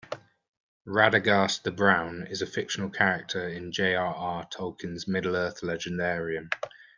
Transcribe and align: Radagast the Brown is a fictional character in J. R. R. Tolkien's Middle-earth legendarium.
Radagast 0.87 1.61
the 1.61 1.69
Brown 1.69 2.25
is 2.25 2.41
a 2.41 2.47
fictional 2.47 2.89
character 2.89 3.47
in 3.47 3.71
J. 3.71 3.93
R. 3.93 4.15
R. 4.15 4.47
Tolkien's 4.47 5.07
Middle-earth 5.07 5.61
legendarium. 5.61 6.49